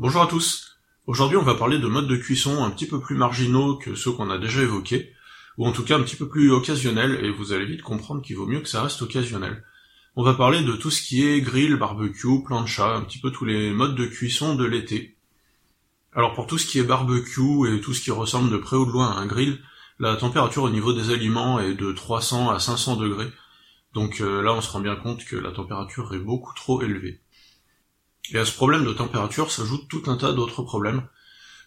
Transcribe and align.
Bonjour 0.00 0.22
à 0.22 0.28
tous. 0.28 0.78
Aujourd'hui, 1.08 1.36
on 1.38 1.42
va 1.42 1.56
parler 1.56 1.80
de 1.80 1.88
modes 1.88 2.06
de 2.06 2.14
cuisson 2.14 2.62
un 2.62 2.70
petit 2.70 2.86
peu 2.86 3.00
plus 3.00 3.16
marginaux 3.16 3.74
que 3.74 3.96
ceux 3.96 4.12
qu'on 4.12 4.30
a 4.30 4.38
déjà 4.38 4.62
évoqués, 4.62 5.12
ou 5.56 5.66
en 5.66 5.72
tout 5.72 5.82
cas 5.82 5.98
un 5.98 6.02
petit 6.02 6.14
peu 6.14 6.28
plus 6.28 6.52
occasionnels, 6.52 7.24
et 7.24 7.30
vous 7.30 7.52
allez 7.52 7.64
vite 7.64 7.82
comprendre 7.82 8.22
qu'il 8.22 8.36
vaut 8.36 8.46
mieux 8.46 8.60
que 8.60 8.68
ça 8.68 8.84
reste 8.84 9.02
occasionnel. 9.02 9.64
On 10.14 10.22
va 10.22 10.34
parler 10.34 10.62
de 10.62 10.70
tout 10.74 10.92
ce 10.92 11.02
qui 11.02 11.26
est 11.26 11.40
grill, 11.40 11.74
barbecue, 11.74 12.44
plancha, 12.46 12.94
un 12.94 13.00
petit 13.00 13.18
peu 13.18 13.32
tous 13.32 13.44
les 13.44 13.72
modes 13.72 13.96
de 13.96 14.06
cuisson 14.06 14.54
de 14.54 14.64
l'été. 14.64 15.16
Alors 16.12 16.32
pour 16.32 16.46
tout 16.46 16.58
ce 16.58 16.66
qui 16.66 16.78
est 16.78 16.84
barbecue 16.84 17.66
et 17.66 17.80
tout 17.80 17.92
ce 17.92 18.00
qui 18.00 18.12
ressemble 18.12 18.52
de 18.52 18.56
près 18.56 18.76
ou 18.76 18.86
de 18.86 18.92
loin 18.92 19.10
à 19.10 19.18
un 19.18 19.26
grill, 19.26 19.58
la 19.98 20.14
température 20.14 20.62
au 20.62 20.70
niveau 20.70 20.92
des 20.92 21.10
aliments 21.10 21.58
est 21.58 21.74
de 21.74 21.90
300 21.90 22.50
à 22.50 22.60
500 22.60 22.98
degrés. 22.98 23.32
Donc 23.94 24.20
euh, 24.20 24.42
là, 24.42 24.54
on 24.54 24.60
se 24.60 24.70
rend 24.70 24.78
bien 24.78 24.94
compte 24.94 25.24
que 25.24 25.34
la 25.34 25.50
température 25.50 26.14
est 26.14 26.20
beaucoup 26.20 26.54
trop 26.54 26.82
élevée. 26.82 27.20
Et 28.32 28.38
à 28.38 28.44
ce 28.44 28.52
problème 28.52 28.84
de 28.84 28.92
température 28.92 29.50
s'ajoute 29.50 29.88
tout 29.88 30.02
un 30.06 30.16
tas 30.16 30.32
d'autres 30.32 30.62
problèmes. 30.62 31.02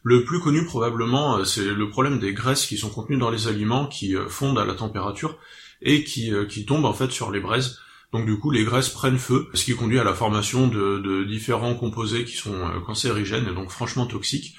Le 0.03 0.23
plus 0.23 0.39
connu 0.39 0.65
probablement, 0.65 1.37
euh, 1.37 1.43
c'est 1.45 1.65
le 1.65 1.89
problème 1.89 2.19
des 2.19 2.33
graisses 2.33 2.65
qui 2.65 2.77
sont 2.77 2.89
contenues 2.89 3.17
dans 3.17 3.29
les 3.29 3.47
aliments 3.47 3.87
qui 3.87 4.15
euh, 4.15 4.27
fondent 4.27 4.59
à 4.59 4.65
la 4.65 4.73
température 4.73 5.37
et 5.81 6.03
qui, 6.03 6.31
qui 6.47 6.65
tombent 6.65 6.85
en 6.85 6.93
fait 6.93 7.11
sur 7.11 7.31
les 7.31 7.39
braises. 7.39 7.79
Donc 8.13 8.27
du 8.27 8.37
coup, 8.37 8.51
les 8.51 8.63
graisses 8.63 8.89
prennent 8.89 9.17
feu, 9.17 9.49
ce 9.53 9.65
qui 9.65 9.75
conduit 9.75 9.97
à 9.97 10.03
la 10.03 10.13
formation 10.13 10.67
de, 10.67 11.23
différents 11.23 11.73
composés 11.73 12.23
qui 12.23 12.35
sont 12.35 12.69
cancérigènes 12.85 13.47
et 13.47 13.53
donc 13.55 13.71
franchement 13.71 14.05
toxiques. 14.05 14.55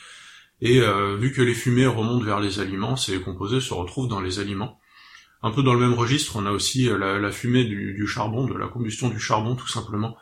Et 0.61 0.80
vu 1.19 1.33
que 1.33 1.42
les 1.42 1.55
fumées 1.55 1.87
remontent 1.87 2.25
vers 2.25 2.41
les 2.41 2.59
aliments, 2.59 2.97
ces 2.97 3.20
composés 3.20 3.61
se 3.61 3.73
retrouvent 3.73 4.09
dans 4.09 4.20
les 4.20 4.41
aliments. 4.41 4.80
Un 5.42 5.50
peu 5.50 5.62
dans 5.62 5.75
le 5.75 5.80
même 5.80 5.95
registre, 5.95 6.37
on 6.37 6.47
a 6.47 6.53
aussi 6.53 6.89
euh, 6.89 7.19
la, 7.19 7.33
fumée 7.33 7.64
du, 7.64 8.06
charbon, 8.06 8.47
de 8.47 8.56
la 8.56 8.69
combustion 8.69 9.09
du 9.09 9.19
charbon 9.19 9.56
tout 9.56 9.66
simplement, 9.66 10.16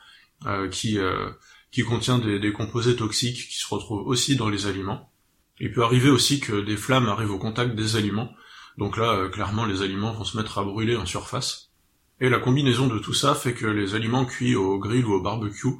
euh, 0.46 0.68
qui, 0.68 0.98
euh, 0.98 1.30
qui 1.70 1.82
contient 1.82 2.18
des, 2.18 2.52
composés 2.52 2.96
toxiques 2.96 3.48
qui 3.48 3.58
se 3.58 3.68
retrouvent 3.72 4.06
aussi 4.06 4.36
dans 4.36 4.48
les 4.48 4.66
aliments. 4.66 5.10
Il 5.60 5.72
peut 5.72 5.84
arriver 5.84 6.10
aussi 6.10 6.40
que 6.40 6.60
des 6.60 6.76
flammes 6.76 7.08
arrivent 7.08 7.32
au 7.32 7.38
contact 7.38 7.74
des 7.74 7.96
aliments, 7.96 8.32
donc 8.78 8.96
là 8.96 9.28
clairement 9.28 9.66
les 9.66 9.82
aliments 9.82 10.12
vont 10.12 10.24
se 10.24 10.36
mettre 10.36 10.58
à 10.58 10.64
brûler 10.64 10.96
en 10.96 11.06
surface. 11.06 11.70
Et 12.20 12.28
la 12.28 12.38
combinaison 12.38 12.86
de 12.86 12.98
tout 12.98 13.14
ça 13.14 13.34
fait 13.34 13.54
que 13.54 13.66
les 13.66 13.94
aliments 13.94 14.26
cuits 14.26 14.56
au 14.56 14.78
grill 14.78 15.06
ou 15.06 15.14
au 15.14 15.20
barbecue 15.20 15.76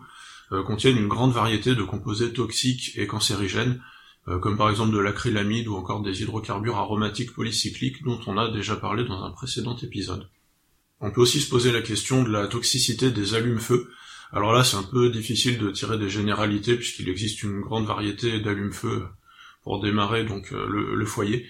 contiennent 0.67 0.97
une 0.97 1.09
grande 1.09 1.33
variété 1.33 1.75
de 1.75 1.83
composés 1.83 2.33
toxiques 2.33 2.93
et 2.97 3.07
cancérigènes, 3.07 3.81
euh, 4.29 4.39
comme 4.39 4.59
par 4.59 4.69
exemple 4.69 4.93
de 4.93 4.99
l'acrylamide 4.99 5.67
ou 5.67 5.77
encore 5.77 6.03
des 6.03 6.23
hydrocarbures 6.23 6.77
aromatiques 6.77 7.33
polycycliques 7.33 8.03
dont 8.05 8.21
on 8.27 8.37
a 8.37 8.51
déjà 8.51 8.77
parlé 8.77 9.05
dans 9.05 9.25
un 9.25 9.31
précédent 9.31 9.77
épisode. 9.79 10.29
On 11.01 11.11
peut 11.11 11.23
aussi 11.23 11.41
se 11.41 11.49
poser 11.49 11.73
la 11.73 11.81
question 11.81 12.23
de 12.23 12.31
la 12.31 12.47
toxicité 12.47 13.11
des 13.11 13.35
allumes-feu. 13.35 13.91
Alors 14.33 14.53
là, 14.53 14.63
c'est 14.63 14.77
un 14.77 14.85
peu 14.85 15.11
difficile 15.11 15.59
de 15.59 15.71
tirer 15.71 15.99
des 15.99 16.09
généralités 16.09 16.77
puisqu'il 16.77 17.09
existe 17.09 17.43
une 17.43 17.61
grande 17.61 17.87
variété 17.87 18.41
d'allumes-feu 18.41 19.07
pour 19.63 19.81
démarrer 19.81 20.25
donc 20.25 20.53
euh, 20.53 20.67
le, 20.69 21.07
foyer. 21.07 21.49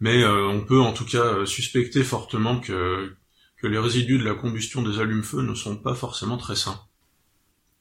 Mais 0.00 0.22
euh, 0.22 0.46
on 0.48 0.60
peut 0.64 0.80
en 0.80 0.92
tout 0.92 1.04
cas 1.04 1.44
suspecter 1.46 2.02
fortement 2.02 2.60
que, 2.60 3.14
les 3.62 3.78
résidus 3.78 4.18
de 4.18 4.24
la 4.24 4.34
combustion 4.34 4.82
des 4.82 5.00
allumes-feu 5.00 5.40
ne 5.40 5.54
sont 5.54 5.76
pas 5.76 5.94
forcément 5.94 6.36
très 6.36 6.54
sains. 6.54 6.78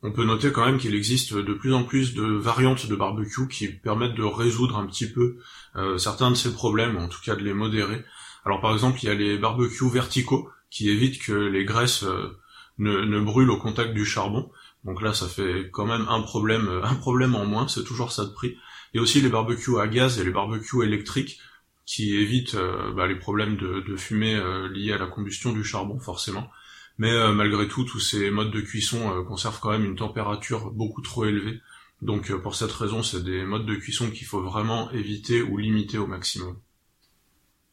On 0.02 0.12
peut 0.12 0.26
noter 0.26 0.52
quand 0.52 0.66
même 0.66 0.78
qu'il 0.78 0.96
existe 0.96 1.34
de 1.34 1.54
plus 1.54 1.74
en 1.74 1.84
plus 1.84 2.14
de 2.14 2.24
variantes 2.24 2.88
de 2.88 2.96
barbecue 2.96 3.48
qui 3.48 3.68
permettent 3.68 4.16
de 4.16 4.24
résoudre 4.24 4.78
un 4.78 4.86
petit 4.86 5.10
peu 5.10 5.38
euh, 5.78 5.98
certains 5.98 6.30
de 6.30 6.36
ces 6.36 6.52
problèmes, 6.52 6.98
en 6.98 7.08
tout 7.08 7.22
cas 7.24 7.36
de 7.36 7.44
les 7.44 7.54
modérer. 7.54 8.04
Alors 8.46 8.60
par 8.60 8.74
exemple, 8.74 9.00
il 9.02 9.06
y 9.08 9.10
a 9.10 9.14
les 9.14 9.38
barbecues 9.38 9.90
verticaux 9.90 10.50
qui 10.70 10.90
évitent 10.90 11.22
que 11.22 11.32
les 11.32 11.64
graisses 11.64 12.04
euh, 12.04 12.38
ne, 12.78 13.20
brûlent 13.20 13.52
au 13.52 13.58
contact 13.58 13.94
du 13.94 14.06
charbon. 14.06 14.52
Donc 14.84 15.02
là, 15.02 15.14
ça 15.14 15.28
fait 15.28 15.70
quand 15.72 15.86
même 15.86 16.06
un 16.10 16.22
problème, 16.22 16.68
euh, 16.68 16.84
un 16.84 16.96
problème 16.96 17.36
en 17.36 17.46
moins, 17.46 17.68
c'est 17.68 17.84
toujours 17.84 18.12
ça 18.12 18.26
de 18.26 18.32
prix. 18.32 18.58
A 18.96 19.00
aussi 19.00 19.22
les 19.22 19.30
barbecues 19.30 19.80
à 19.80 19.88
gaz 19.88 20.20
et 20.20 20.24
les 20.24 20.32
barbecues 20.32 20.84
électriques 20.84 21.40
qui 21.86 22.16
évitent 22.16 22.56
bah, 22.96 23.08
les 23.08 23.16
problèmes 23.16 23.58
de, 23.58 23.96
fumée 23.98 24.40
liés 24.72 24.94
à 24.94 25.00
la 25.00 25.08
combustion 25.08 25.52
du 25.52 25.64
charbon, 25.64 26.00
forcément. 26.00 26.50
Mais 26.98 27.12
euh, 27.12 27.34
malgré 27.34 27.68
tout, 27.68 27.84
tous 27.84 28.00
ces 28.00 28.30
modes 28.30 28.52
de 28.52 28.62
cuisson 28.62 29.18
euh, 29.18 29.24
conservent 29.24 29.60
quand 29.60 29.72
même 29.72 29.86
une 29.86 29.96
température 29.96 30.72
beaucoup 30.72 31.02
trop 31.02 31.26
élevée. 31.26 31.60
Donc 32.02 32.30
euh, 32.30 32.38
pour 32.38 32.56
cette 32.56 32.72
raison, 32.72 33.02
c'est 33.02 33.24
des 33.24 33.44
modes 33.44 33.66
de 33.66 33.76
cuisson 33.76 34.12
qu'il 34.12 34.28
faut 34.28 34.42
vraiment 34.42 34.92
éviter 34.92 35.42
ou 35.42 35.58
limiter 35.58 35.98
au 35.98 36.08
maximum. 36.08 36.60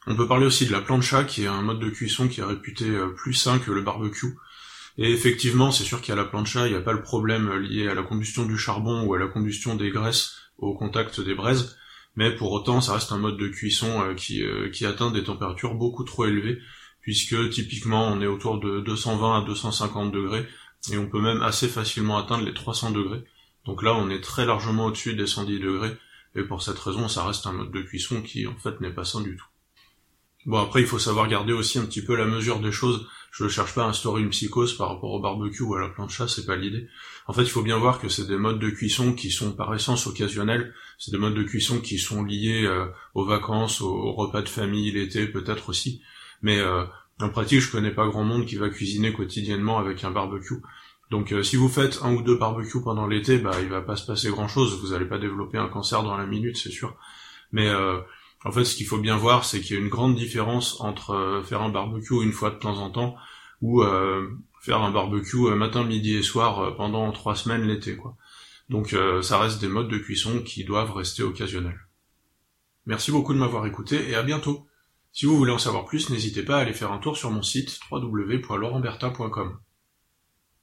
On 0.07 0.17
peut 0.17 0.27
parler 0.27 0.47
aussi 0.47 0.67
de 0.67 0.73
la 0.73 0.81
plancha, 0.81 1.25
qui 1.25 1.43
est 1.43 1.49
un 1.49 1.61
mode 1.61 1.81
de 1.81 1.91
cuisson 1.91 2.29
qui 2.29 2.41
est 2.41 2.45
réputé 2.45 2.87
plus 3.17 3.35
sain 3.35 3.59
que 3.59 3.71
le 3.71 3.83
barbecue. 3.83 4.35
Et 5.03 5.11
effectivement, 5.11 5.73
c'est 5.73 5.83
sûr 5.83 6.03
qu'à 6.03 6.15
la 6.15 6.27
plancha, 6.27 6.67
il 6.67 6.73
n'y 6.73 6.77
a 6.77 6.83
pas 6.83 6.93
le 6.93 7.03
problème 7.03 7.51
lié 7.55 7.89
à 7.89 7.95
la 7.95 8.03
combustion 8.03 8.45
du 8.45 8.59
charbon 8.59 9.05
ou 9.05 9.15
à 9.15 9.19
la 9.19 9.29
combustion 9.29 9.75
des 9.75 9.91
graisses 9.91 10.35
au 10.59 10.75
contact 10.75 11.23
des 11.23 11.35
braises, 11.35 11.79
mais 12.17 12.31
pour 12.37 12.53
autant, 12.53 12.83
ça 12.83 12.93
reste 12.93 13.11
un 13.11 13.17
mode 13.17 13.39
de 13.39 13.49
cuisson 13.49 14.15
qui, 14.15 14.43
qui 14.75 14.85
atteint 14.85 15.11
des 15.11 15.25
températures 15.25 15.75
beaucoup 15.75 16.05
trop 16.05 16.27
élevées, 16.27 16.59
puisque 17.01 17.49
typiquement 17.49 18.09
on 18.09 18.21
est 18.21 18.27
autour 18.27 18.61
de 18.61 18.81
220 18.81 19.39
à 19.39 19.47
250 19.47 20.13
degrés, 20.13 20.47
et 20.93 20.99
on 20.99 21.09
peut 21.09 21.23
même 21.23 21.41
assez 21.41 21.69
facilement 21.69 22.19
atteindre 22.19 22.45
les 22.45 22.53
300 22.53 22.91
degrés. 22.91 23.25
Donc 23.65 23.83
là 23.83 23.95
on 23.95 24.11
est 24.11 24.21
très 24.21 24.45
largement 24.45 24.85
au-dessus 24.85 25.15
des 25.15 25.27
110 25.27 25.61
degrés, 25.61 25.97
et 26.35 26.43
pour 26.43 26.63
cette 26.63 26.79
raison 26.79 27.09
ça 27.09 27.25
reste 27.25 27.47
un 27.47 27.53
mode 27.53 27.73
de 27.73 27.81
cuisson 27.81 28.21
qui 28.21 28.47
en 28.47 28.57
fait 28.57 28.79
n'est 28.83 28.93
pas 28.93 29.05
sain 29.05 29.23
du 29.23 29.35
tout. 29.35 29.47
Bon 30.45 30.59
après 30.59 30.83
il 30.83 30.87
faut 30.87 30.99
savoir 30.99 31.27
garder 31.27 31.55
aussi 31.55 31.79
un 31.79 31.87
petit 31.87 32.05
peu 32.05 32.17
la 32.17 32.27
mesure 32.27 32.61
des 32.61 32.73
choses. 32.73 33.09
Je 33.31 33.45
ne 33.45 33.49
cherche 33.49 33.75
pas 33.75 33.85
à 33.85 33.89
instaurer 33.89 34.23
une 34.23 34.31
psychose 34.31 34.77
par 34.77 34.89
rapport 34.89 35.13
au 35.13 35.21
barbecue 35.21 35.63
ou 35.63 35.75
à 35.75 35.81
la 35.81 35.89
plancha, 35.89 36.27
c'est 36.27 36.47
pas 36.47 36.57
l'idée. 36.57 36.89
En 37.27 37.33
fait 37.33 37.43
il 37.43 37.51
faut 37.51 37.63
bien 37.63 37.79
voir 37.79 38.01
que 38.01 38.09
c'est 38.09 38.27
des 38.27 38.37
modes 38.37 38.59
de 38.59 38.71
cuisson 38.71 39.13
qui 39.13 39.31
sont 39.31 39.53
par 39.53 39.73
essence 39.75 40.07
occasionnels, 40.07 40.75
c'est 40.99 41.13
des 41.13 41.19
modes 41.19 41.35
de 41.35 41.45
cuisson 41.45 41.81
qui 41.81 41.99
sont 41.99 42.25
liés 42.25 42.65
euh, 42.65 42.87
aux 43.15 43.25
vacances, 43.25 43.81
aux 43.81 44.13
repas 44.13 44.43
de 44.43 44.49
famille, 44.49 44.91
l'été 44.91 45.27
peut-être 45.27 45.69
aussi. 45.69 46.03
Mais 46.43 46.59
euh, 46.59 46.85
en 47.21 47.29
pratique, 47.29 47.61
je 47.61 47.71
connais 47.71 47.93
pas 47.93 48.07
grand 48.09 48.25
monde 48.25 48.47
qui 48.47 48.57
va 48.57 48.69
cuisiner 48.69 49.13
quotidiennement 49.13 49.79
avec 49.79 50.03
un 50.03 50.11
barbecue. 50.11 50.57
Donc 51.11 51.33
euh, 51.33 51.45
si 51.45 51.57
vous 51.57 51.69
faites 51.69 52.01
un 52.03 52.13
ou 52.13 52.23
deux 52.23 52.37
barbecues 52.37 52.83
pendant 52.83 53.07
l'été, 53.07 53.39
bah 53.39 53.53
il 53.63 53.69
va 53.69 53.81
pas 53.81 53.97
se 53.97 54.07
passer 54.07 54.31
grand 54.31 54.49
chose, 54.49 54.81
vous 54.81 54.93
allez 54.93 55.07
pas 55.07 55.19
développer 55.19 55.59
un 55.59 55.69
cancer 55.69 56.03
dans 56.03 56.17
la 56.17 56.27
minute, 56.27 56.57
c'est 56.57 56.71
sûr. 56.71 56.97
Mais 57.53 57.69
en 58.45 58.53
fait, 58.53 58.65
ce 58.65 58.75
qu'il 58.75 58.87
faut 58.87 58.99
bien 58.99 59.17
voir, 59.17 59.45
c'est 59.45 59.61
qu'il 59.61 59.77
y 59.77 59.79
a 59.79 59.83
une 59.83 59.89
grande 59.89 60.15
différence 60.15 60.81
entre 60.81 61.43
faire 61.45 61.63
un 61.63 61.69
barbecue 61.69 62.23
une 62.23 62.33
fois 62.33 62.51
de 62.51 62.57
temps 62.57 62.79
en 62.79 62.91
temps 62.91 63.17
ou 63.61 63.83
faire 64.63 64.81
un 64.83 64.91
barbecue 64.91 65.55
matin, 65.55 65.85
midi 65.85 66.17
et 66.17 66.23
soir 66.23 66.75
pendant 66.77 67.13
trois 67.13 67.37
semaines 67.37 67.67
l'été, 67.67 67.97
quoi. 67.97 68.17
Donc 68.71 68.97
ça 69.23 69.39
reste 69.39 69.61
des 69.61 69.69
modes 69.69 69.89
de 69.89 69.99
cuisson 69.99 70.43
qui 70.43 70.65
doivent 70.65 70.93
rester 70.93 71.23
occasionnels. 71.23 71.81
Merci 72.87 73.11
beaucoup 73.11 73.35
de 73.35 73.39
m'avoir 73.39 73.67
écouté 73.67 74.09
et 74.09 74.15
à 74.15 74.23
bientôt. 74.23 74.67
Si 75.13 75.27
vous 75.27 75.37
voulez 75.37 75.53
en 75.53 75.59
savoir 75.59 75.85
plus, 75.85 76.09
n'hésitez 76.09 76.43
pas 76.43 76.57
à 76.57 76.61
aller 76.61 76.73
faire 76.73 76.93
un 76.93 76.99
tour 76.99 77.17
sur 77.17 77.31
mon 77.31 77.43
site 77.43 77.79
www.laurentberta.com. 77.91 79.59